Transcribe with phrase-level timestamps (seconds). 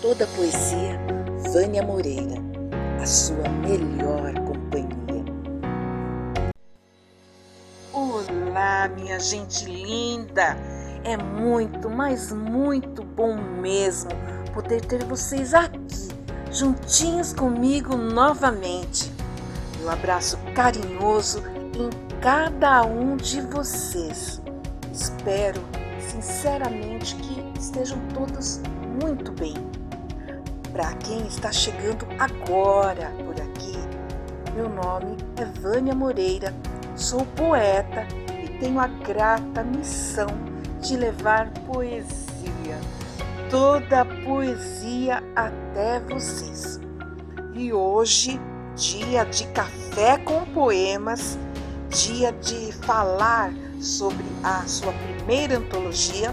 [0.00, 0.96] Toda poesia,
[1.52, 2.36] Vânia Moreira,
[3.02, 5.24] a sua melhor companhia.
[7.92, 10.56] Olá, minha gente linda!
[11.02, 14.10] É muito, mas muito bom mesmo
[14.54, 16.08] poder ter vocês aqui,
[16.52, 19.12] juntinhos comigo novamente.
[19.80, 21.42] Meu abraço carinhoso
[21.74, 21.90] em
[22.20, 24.40] cada um de vocês.
[24.92, 25.60] Espero
[25.98, 28.60] sinceramente que estejam todos
[29.02, 29.67] muito bem.
[30.78, 33.76] Para quem está chegando agora por aqui,
[34.54, 36.54] meu nome é Vânia Moreira,
[36.94, 38.06] sou poeta
[38.44, 40.28] e tenho a grata missão
[40.80, 42.78] de levar poesia,
[43.50, 46.78] toda a poesia até vocês.
[47.54, 48.40] E hoje,
[48.76, 51.36] dia de café com poemas,
[51.88, 56.32] dia de falar sobre a sua primeira antologia,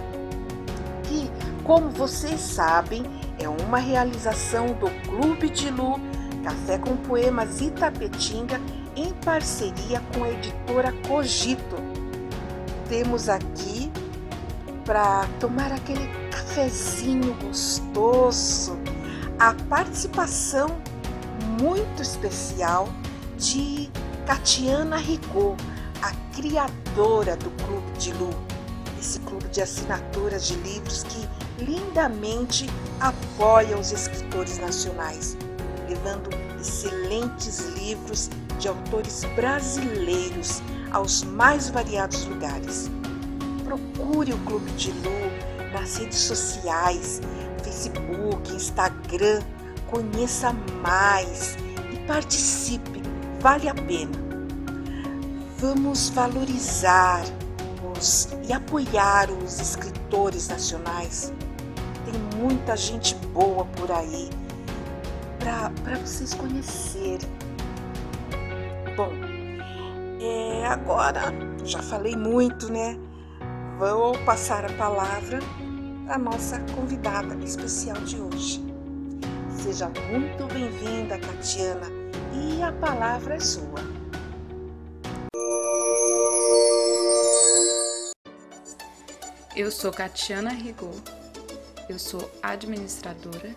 [1.06, 1.32] que,
[1.64, 6.00] como vocês sabem, é uma realização do Clube de Lu
[6.44, 8.60] Café com Poemas Itapetinga
[8.96, 11.76] em parceria com a editora Cogito.
[12.88, 13.92] Temos aqui
[14.86, 18.78] para tomar aquele cafezinho gostoso
[19.40, 20.68] a participação
[21.62, 22.88] muito especial
[23.38, 23.90] de
[24.26, 25.56] Catiana Rigô,
[26.02, 28.30] a criadora do Clube de Lu,
[29.00, 31.28] esse clube de assinaturas de livros que
[31.60, 32.68] lindamente
[33.00, 35.38] apoia os escritores nacionais,
[35.88, 40.62] levando excelentes livros de autores brasileiros
[40.92, 42.90] aos mais variados lugares.
[43.64, 47.22] Procure o Clube de Lu nas redes sociais,
[47.64, 49.42] Facebook, Instagram,
[49.88, 51.58] conheça mais
[51.94, 53.02] e participe,
[53.40, 54.26] vale a pena.
[55.58, 57.24] Vamos valorizar
[57.98, 61.34] os, e apoiar os escritores nacionais
[62.46, 64.30] muita gente boa por aí
[65.40, 67.28] para vocês conhecerem.
[68.96, 69.12] Bom,
[70.22, 71.34] é, agora
[71.64, 73.00] já falei muito, né?
[73.80, 75.40] Vou passar a palavra
[76.08, 78.64] à nossa convidada especial de hoje.
[79.50, 81.88] Seja muito bem-vinda, Catiana,
[82.32, 83.96] e a palavra é sua.
[89.56, 90.94] Eu sou Catiana Rigor
[91.88, 93.56] eu sou administradora,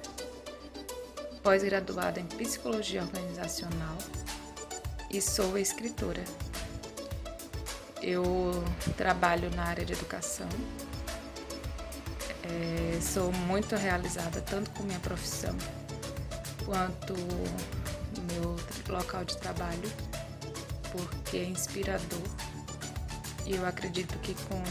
[1.42, 3.96] pós-graduada em psicologia organizacional
[5.10, 6.22] e sou escritora.
[8.02, 8.22] Eu
[8.96, 10.48] trabalho na área de educação.
[12.44, 15.56] É, sou muito realizada tanto com minha profissão
[16.64, 17.14] quanto
[18.32, 18.56] meu
[18.94, 19.90] local de trabalho,
[20.92, 22.22] porque é inspirador.
[23.46, 24.62] E eu acredito que com,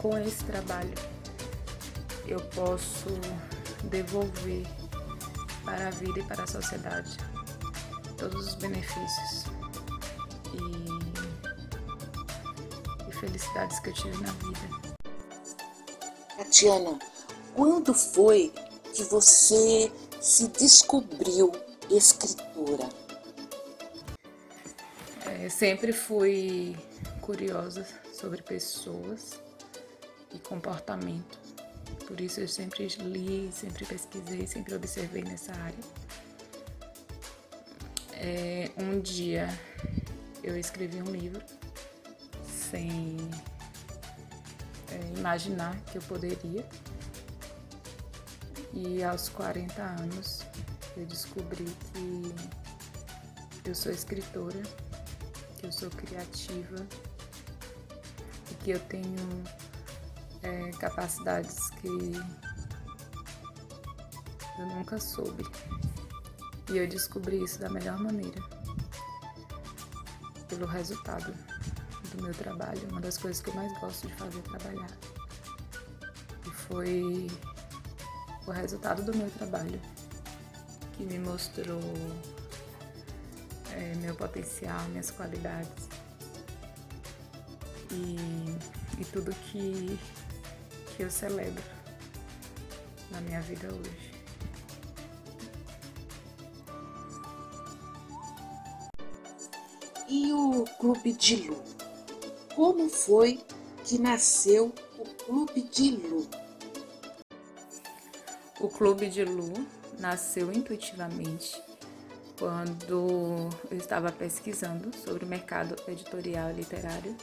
[0.00, 0.94] com esse trabalho
[2.26, 3.08] eu posso
[3.84, 4.66] devolver
[5.64, 7.16] para a vida e para a sociedade
[8.16, 9.44] todos os benefícios
[10.54, 10.62] e,
[13.08, 14.60] e felicidades que eu tive na vida.
[16.36, 16.98] Tatiana,
[17.54, 18.52] quando foi
[18.94, 19.90] que você
[20.20, 21.50] se descobriu
[21.90, 22.88] escritora?
[25.26, 26.76] É, sempre fui
[27.20, 29.40] curiosa sobre pessoas
[30.32, 31.41] e comportamento.
[32.12, 35.78] Por isso eu sempre li, sempre pesquisei, sempre observei nessa área.
[38.12, 39.48] É, um dia
[40.44, 41.42] eu escrevi um livro
[42.46, 43.16] sem
[44.90, 46.66] é, imaginar que eu poderia.
[48.74, 50.44] E aos 40 anos
[50.94, 52.34] eu descobri que
[53.64, 54.62] eu sou escritora,
[55.56, 56.86] que eu sou criativa
[58.50, 59.44] e que eu tenho
[60.42, 61.88] é, capacidades que
[64.58, 65.44] eu nunca soube.
[66.70, 68.40] E eu descobri isso da melhor maneira,
[70.48, 71.34] pelo resultado
[72.14, 72.80] do meu trabalho.
[72.90, 74.90] Uma das coisas que eu mais gosto de fazer é trabalhar.
[76.46, 77.30] E foi
[78.46, 79.80] o resultado do meu trabalho
[80.96, 81.80] que me mostrou
[83.72, 85.88] é, meu potencial, minhas qualidades
[87.90, 88.16] e,
[89.00, 89.98] e tudo que
[90.96, 91.62] que eu celebro
[93.10, 94.12] na minha vida hoje.
[100.08, 101.62] E o Clube de Lu?
[102.54, 103.40] Como foi
[103.84, 106.28] que nasceu o Clube de Lu?
[108.60, 109.52] O Clube de Lu
[109.98, 111.62] nasceu intuitivamente
[112.38, 117.16] quando eu estava pesquisando sobre o mercado editorial e literário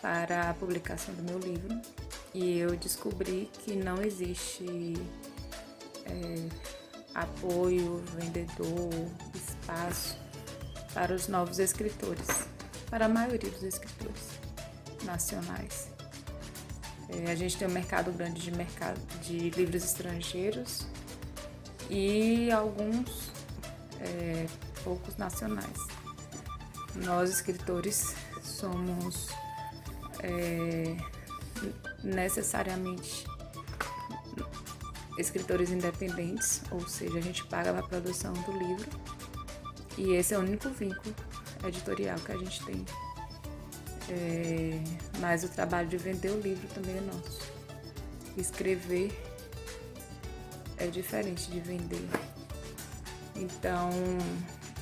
[0.00, 1.80] para a publicação do meu livro
[2.34, 4.94] e eu descobri que não existe
[6.04, 6.48] é,
[7.14, 8.90] apoio, vendedor,
[9.32, 10.18] espaço
[10.92, 12.48] para os novos escritores,
[12.90, 14.30] para a maioria dos escritores
[15.04, 15.88] nacionais.
[17.08, 20.86] É, a gente tem um mercado grande de, mercado, de livros estrangeiros
[21.88, 23.30] e alguns
[24.00, 24.46] é,
[24.82, 25.78] poucos nacionais.
[26.96, 29.28] Nós, escritores, somos
[30.20, 30.96] é,
[32.04, 33.26] necessariamente
[35.18, 38.88] escritores independentes, ou seja, a gente paga a produção do livro
[39.96, 41.14] e esse é o único vínculo
[41.66, 42.84] editorial que a gente tem.
[44.10, 44.82] É,
[45.18, 47.40] mas o trabalho de vender o livro também é nosso.
[48.36, 49.12] Escrever
[50.76, 52.06] é diferente de vender.
[53.36, 53.90] Então,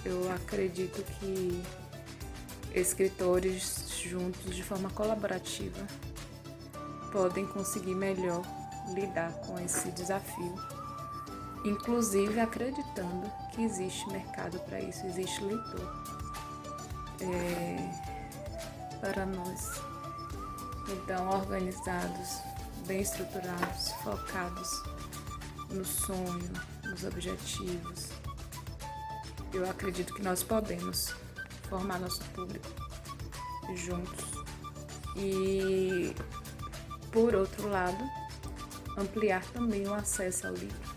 [0.04, 1.62] eu acredito que
[2.74, 5.86] escritores juntos de forma colaborativa
[7.12, 8.42] podem conseguir melhor
[8.94, 10.54] lidar com esse desafio,
[11.64, 16.04] inclusive acreditando que existe mercado para isso, existe leitor
[17.20, 19.80] é, para nós.
[20.88, 22.40] Então, organizados,
[22.86, 24.82] bem estruturados, focados
[25.70, 26.50] no sonho,
[26.84, 28.08] nos objetivos,
[29.52, 31.14] eu acredito que nós podemos
[31.68, 32.68] formar nosso público
[33.76, 34.24] juntos.
[35.16, 36.14] E,
[37.12, 38.02] por outro lado,
[38.96, 40.94] ampliar também o acesso ao livro,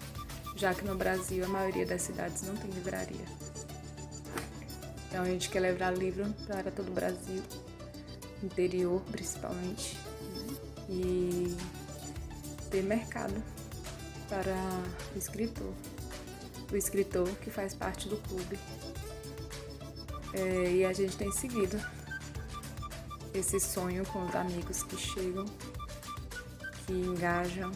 [0.55, 3.25] já que no Brasil a maioria das cidades não tem livraria.
[5.09, 7.43] Então a gente quer levar livro para todo o Brasil,
[8.41, 9.97] interior principalmente,
[10.89, 11.55] e
[12.71, 13.35] ter mercado
[14.29, 14.55] para
[15.13, 15.73] o escritor,
[16.71, 18.57] o escritor que faz parte do clube.
[20.33, 21.79] É, e a gente tem seguido
[23.33, 25.45] esse sonho com os amigos que chegam
[26.85, 27.71] que engajam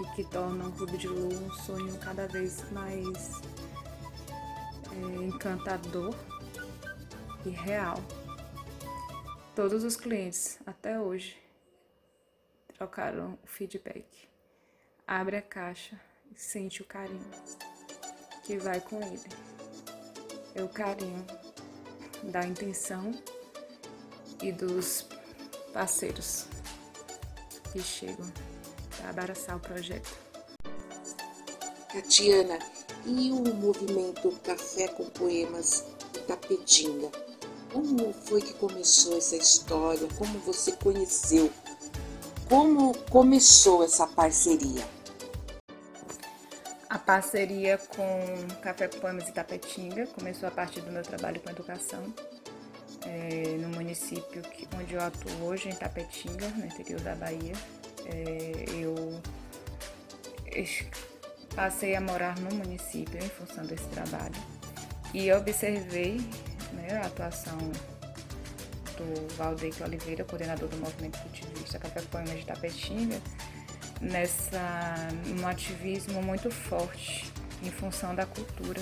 [0.00, 3.40] e que tornam o Clube de Lu um sonho cada vez mais
[4.90, 6.14] é, encantador
[7.46, 7.96] e real.
[9.54, 11.36] Todos os clientes até hoje
[12.74, 14.06] trocaram o feedback.
[15.06, 16.00] Abre a caixa
[16.34, 17.30] e sente o carinho
[18.42, 19.28] que vai com ele.
[20.54, 21.24] É o carinho
[22.24, 23.12] da intenção
[24.42, 25.06] e dos
[25.72, 26.46] parceiros
[27.72, 28.26] que chegam
[28.96, 30.10] para abraçar o projeto.
[31.92, 32.58] Tatiana,
[33.04, 35.84] e o movimento Café com Poemas
[36.16, 37.10] Itapetinga?
[37.72, 40.06] Como foi que começou essa história?
[40.18, 41.50] Como você conheceu?
[42.48, 44.86] Como começou essa parceria?
[46.88, 52.12] A parceria com Café com Poemas Itapetinga começou a partir do meu trabalho com educação
[53.06, 57.54] é, no município que, onde eu atuo hoje, em Tapetinga, no interior da Bahia.
[58.06, 59.20] É, eu
[61.54, 64.34] passei a morar no município em função desse trabalho
[65.14, 66.20] e observei
[66.72, 67.58] né, a atuação
[68.96, 73.20] do Valdeque Oliveira, coordenador do movimento cultivista Café Poema de Tapetinga,
[74.00, 75.08] nessa,
[75.38, 77.30] um ativismo muito forte
[77.62, 78.80] em função da cultura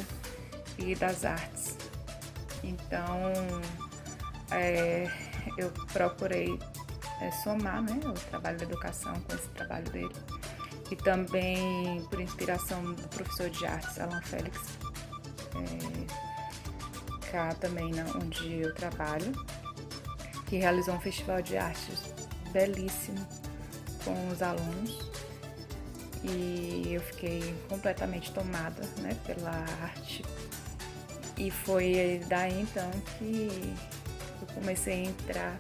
[0.79, 1.77] e das artes.
[2.63, 3.33] Então,
[4.51, 5.07] é,
[5.57, 6.59] eu procurei
[7.21, 10.15] é, somar né, o trabalho da educação com esse trabalho dele.
[10.91, 14.59] E também por inspiração do professor de artes, Alan Félix,
[15.55, 19.33] é, cá também né, onde eu trabalho,
[20.47, 22.13] que realizou um festival de artes
[22.53, 23.25] belíssimo
[24.05, 25.11] com os alunos.
[26.23, 30.25] E eu fiquei completamente tomada né, pela arte.
[31.39, 33.75] E foi daí então que
[34.55, 35.59] comecei a entrar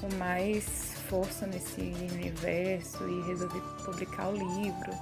[0.00, 4.92] com mais força nesse universo e resolvi publicar o livro.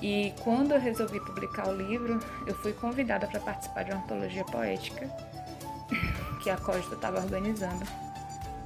[0.00, 4.44] E quando eu resolvi publicar o livro, eu fui convidada para participar de uma antologia
[4.44, 5.08] poética
[6.42, 7.86] que a Costa estava organizando,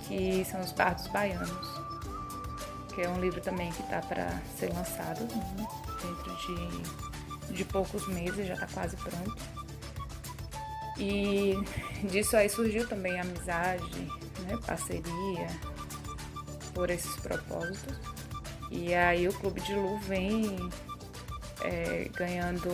[0.01, 1.87] que são os Bardos Baianos,
[2.95, 5.69] que é um livro também que está para ser lançado né,
[6.01, 9.56] dentro de, de poucos meses, já está quase pronto.
[10.99, 11.55] E
[12.05, 14.01] disso aí surgiu também amizade,
[14.47, 15.47] né, parceria
[16.75, 17.97] por esses propósitos.
[18.71, 20.57] E aí o Clube de Lu vem
[21.63, 22.71] é, ganhando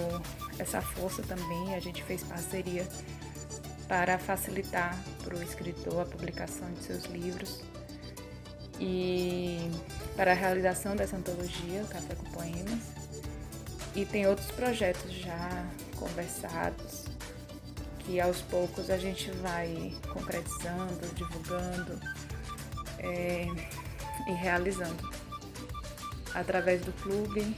[0.59, 1.75] essa força também.
[1.75, 2.87] A gente fez parceria
[3.89, 7.63] para facilitar para o escritor a publicação de seus livros
[8.81, 9.71] e
[10.17, 12.81] para a realização dessa antologia, Café com Poemas.
[13.95, 17.05] E tem outros projetos já conversados
[18.05, 22.01] que aos poucos a gente vai concretizando, divulgando
[22.99, 23.47] é,
[24.29, 25.11] e realizando.
[26.35, 27.55] Através do clube,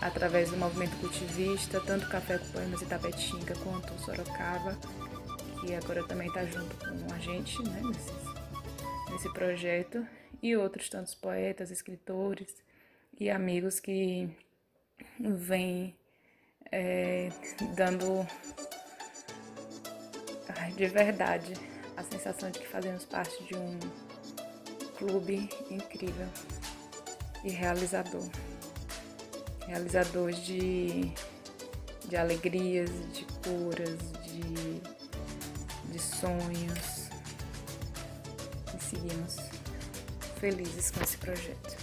[0.00, 4.76] através do movimento cultivista, tanto Café com Poemas Itapetinga quanto Sorocaba,
[5.60, 10.06] que agora também está junto com a gente né, nesse, nesse projeto,
[10.42, 12.48] e outros tantos poetas, escritores
[13.18, 14.28] e amigos que
[15.20, 15.94] vêm
[16.72, 17.30] é,
[17.76, 18.26] dando
[20.70, 21.54] de verdade
[21.96, 23.78] a sensação de que fazemos parte de um
[24.96, 26.28] clube incrível
[27.44, 28.28] e realizador.
[29.66, 31.12] Realizador de,
[32.08, 34.80] de alegrias, de curas, de,
[35.90, 37.08] de sonhos.
[38.76, 39.36] E seguimos
[40.40, 41.76] felizes com esse projeto.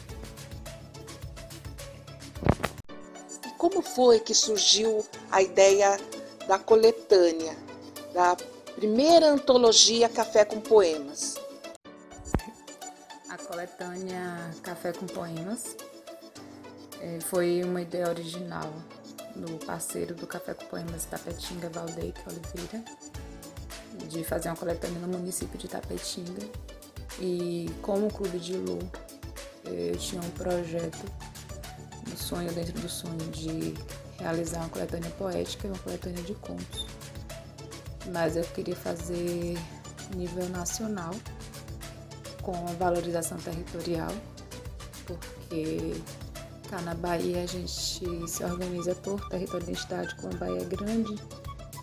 [3.45, 5.97] E como foi que surgiu a ideia
[6.47, 7.55] da coletânea,
[8.13, 8.35] da
[8.75, 11.35] primeira antologia Café com Poemas.
[13.29, 15.75] A coletânea Café com Poemas
[17.01, 18.71] é, foi uma ideia original
[19.35, 22.83] do parceiro do Café com Poemas Tapetinga, Valdeque Oliveira,
[24.07, 26.45] de fazer uma coletânea no município de Tapetinga.
[27.19, 28.79] E como Clube de Lu,
[29.65, 31.05] eu tinha um projeto,
[32.11, 33.73] um sonho dentro do sonho de
[34.17, 36.88] realizar uma coletânea poética e uma coletânea de contos
[38.11, 39.57] mas eu queria fazer
[40.15, 41.13] nível nacional
[42.41, 44.11] com valorização territorial,
[45.05, 45.93] porque
[46.69, 47.71] cá na Bahia a gente
[48.27, 51.15] se organiza por território de identidade, como a Bahia é grande,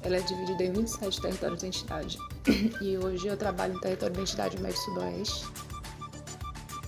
[0.03, 2.19] ela é dividida em 27 territórios de identidade.
[2.81, 5.47] E hoje eu trabalho em território de identidade médio sudoeste.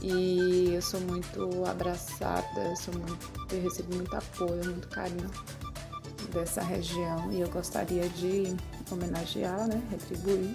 [0.00, 3.18] E eu sou muito abraçada, sou muito,
[3.52, 5.28] eu recebo muito apoio, muito carinho
[6.32, 8.56] dessa região e eu gostaria de
[8.94, 10.54] homenagear, né, retribuir,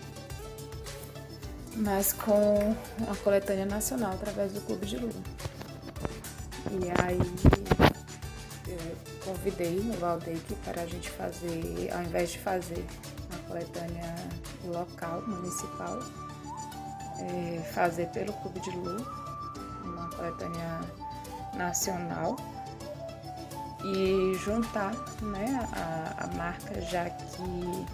[1.75, 2.75] mas com
[3.09, 5.21] a coletânea nacional através do Clube de Lula.
[6.71, 7.19] E aí
[8.67, 12.85] eu convidei o Valdeque para a gente fazer, ao invés de fazer
[13.31, 14.15] a coletânea
[14.65, 15.99] local, municipal,
[17.19, 19.05] é, fazer pelo Clube de Lula,
[19.83, 20.81] uma coletânea
[21.55, 22.35] nacional
[23.83, 27.85] e juntar né, a, a marca, já que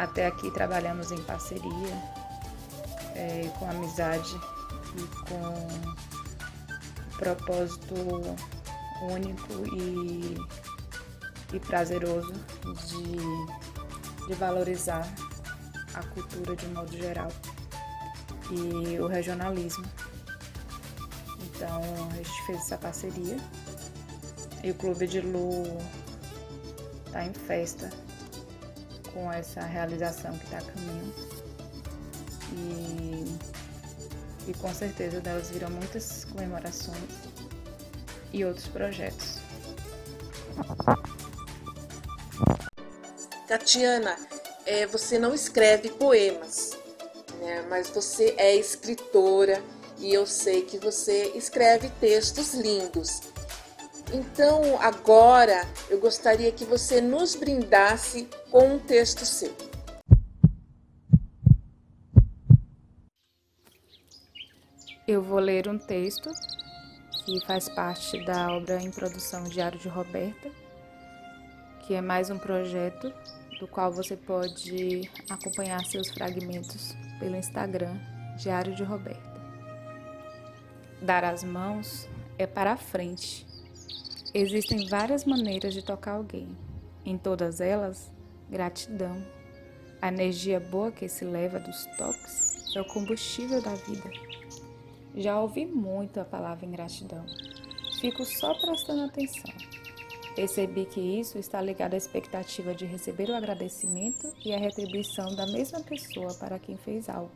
[0.00, 1.94] até aqui trabalhamos em parceria,
[3.14, 4.34] é, com amizade
[4.96, 5.68] e com
[7.18, 7.94] propósito
[9.02, 10.38] único e,
[11.52, 12.32] e prazeroso
[12.86, 15.06] de, de valorizar
[15.92, 17.28] a cultura de um modo geral
[18.50, 19.84] e o regionalismo.
[21.44, 23.36] Então a gente fez essa parceria
[24.64, 25.64] e o Clube de Lu
[27.06, 27.90] está em festa
[29.12, 31.14] com essa realização que está a caminho.
[32.52, 36.98] E, e com certeza delas virão muitas comemorações
[38.32, 39.38] e outros projetos.
[43.46, 44.16] Tatiana,
[44.64, 46.78] é, você não escreve poemas,
[47.40, 49.62] né, mas você é escritora
[49.98, 53.20] e eu sei que você escreve textos lindos.
[54.12, 59.54] Então, agora eu gostaria que você nos brindasse com um texto seu.
[65.06, 66.28] Eu vou ler um texto
[67.24, 70.50] que faz parte da obra em produção Diário de Roberta,
[71.86, 73.12] que é mais um projeto
[73.60, 77.96] do qual você pode acompanhar seus fragmentos pelo Instagram
[78.36, 79.40] Diário de Roberta.
[81.00, 83.49] Dar as mãos é para a frente
[84.32, 86.56] Existem várias maneiras de tocar alguém.
[87.04, 88.12] Em todas elas,
[88.48, 89.20] gratidão.
[90.00, 94.08] A energia boa que se leva dos toques é o combustível da vida.
[95.16, 97.26] Já ouvi muito a palavra ingratidão.
[98.00, 99.52] Fico só prestando atenção.
[100.36, 105.46] Percebi que isso está ligado à expectativa de receber o agradecimento e a retribuição da
[105.48, 107.32] mesma pessoa para quem fez algo.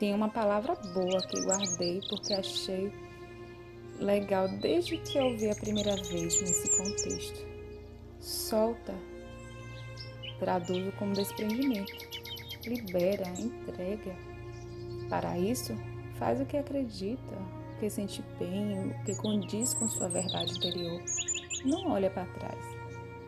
[0.00, 2.92] Tem uma palavra boa que guardei porque achei
[3.98, 7.46] legal desde que eu vi a primeira vez nesse contexto.
[8.20, 8.94] Solta.
[10.38, 11.92] Traduzo como desprendimento.
[12.64, 14.16] Libera, entrega.
[15.08, 15.74] Para isso,
[16.18, 17.34] faz o que acredita,
[17.74, 21.02] o que sente bem, o que condiz com sua verdade interior.
[21.64, 22.78] Não olha para trás.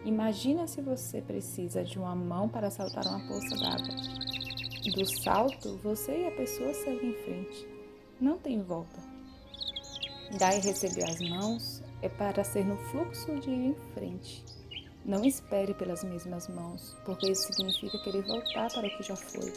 [0.04, 4.20] Imagina se você precisa de uma mão para saltar uma poça d'água.
[4.94, 7.68] Do salto, você e a pessoa seguem em frente.
[8.20, 9.09] Não tem volta.
[10.38, 14.44] Dar e receber as mãos é para ser no fluxo de ir em frente.
[15.04, 19.52] Não espere pelas mesmas mãos, porque isso significa querer voltar para o que já foi.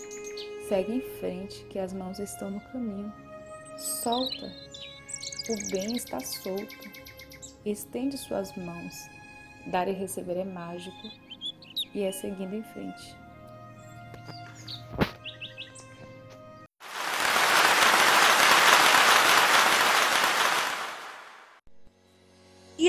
[0.68, 3.14] Segue em frente, que as mãos estão no caminho.
[3.78, 4.52] Solta.
[5.50, 6.90] O bem está solto.
[7.66, 9.10] Estende suas mãos.
[9.68, 11.08] Dar e receber é mágico
[11.94, 13.23] e é seguindo em frente.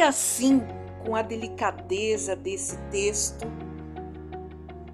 [0.04, 0.62] Assim,
[1.04, 3.46] com a delicadeza desse texto,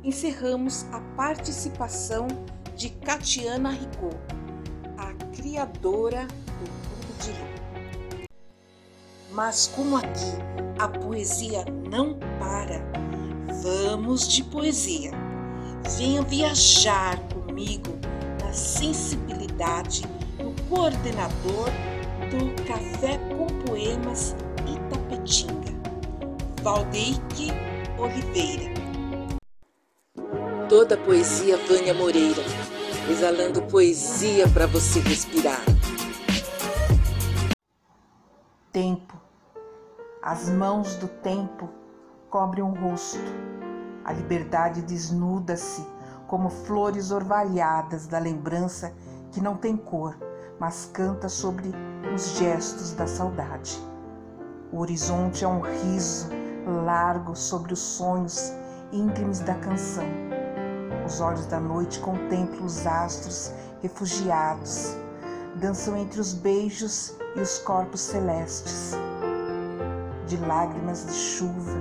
[0.02, 2.26] encerramos a participação
[2.76, 4.16] de Catiana Ricot,
[4.96, 8.26] a criadora do Clube de Lua.
[9.32, 10.32] Mas como aqui
[10.78, 12.80] a poesia não para,
[13.62, 15.10] vamos de poesia.
[15.96, 17.98] Venha viajar comigo
[18.42, 20.02] na sensibilidade
[20.38, 21.68] do coordenador
[22.30, 24.34] do Café com Poemas
[25.30, 25.72] Itapetinga,
[26.60, 27.52] Valdeike
[27.96, 28.74] Oliveira.
[30.68, 32.42] Toda poesia Vânia Moreira,
[33.08, 35.60] exalando poesia para você respirar.
[38.72, 39.14] Tempo.
[40.20, 41.70] As mãos do tempo
[42.28, 43.20] cobrem o rosto.
[44.04, 45.86] A liberdade desnuda-se
[46.26, 48.92] como flores orvalhadas da lembrança
[49.30, 50.16] que não tem cor,
[50.58, 51.70] mas canta sobre
[52.12, 53.89] os gestos da saudade.
[54.72, 56.28] O horizonte é um riso
[56.84, 58.52] largo sobre os sonhos
[58.92, 60.04] íngremes da canção.
[61.04, 64.96] Os olhos da noite contemplam os astros refugiados,
[65.56, 68.92] dançam entre os beijos e os corpos celestes.
[70.28, 71.76] De lágrimas de chuva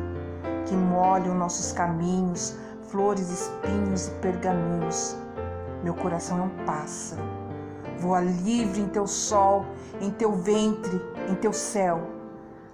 [0.65, 2.55] que molham nossos caminhos,
[2.89, 5.15] flores, espinhos e pergaminhos.
[5.83, 7.21] Meu coração é um pássaro,
[7.99, 9.63] voa livre em teu sol,
[10.01, 12.18] em teu ventre, em teu céu.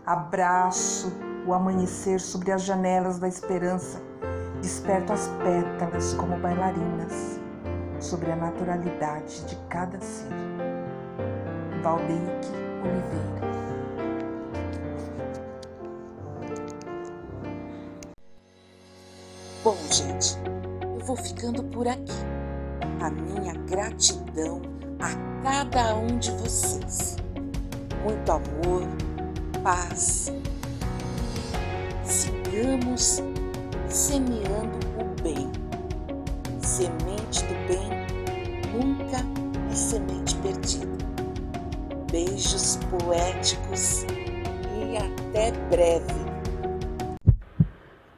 [0.05, 1.11] Abraço
[1.47, 4.01] o amanhecer sobre as janelas da esperança
[4.65, 7.39] Desperto as pétalas como bailarinas
[7.99, 10.27] sobre a naturalidade de cada ser.
[11.83, 12.49] Valdeike
[12.81, 13.45] Oliveira.
[19.63, 20.35] Bom, gente,
[20.81, 22.25] eu vou ficando por aqui.
[23.01, 24.63] A minha gratidão
[24.99, 27.17] a cada um de vocês.
[28.03, 28.81] Muito amor,
[29.65, 30.31] paz.
[32.03, 33.19] Sigamos
[33.89, 35.51] semeando o bem.
[36.61, 37.89] Semente do bem
[38.71, 39.17] nunca
[39.71, 40.85] é semente perdida.
[42.11, 46.13] Beijos poéticos e até breve.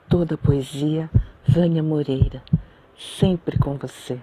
[0.09, 1.09] Toda poesia,
[1.47, 2.43] Vânia Moreira,
[2.97, 4.19] sempre com você.